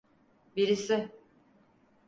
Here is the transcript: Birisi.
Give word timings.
Birisi. 0.55 1.09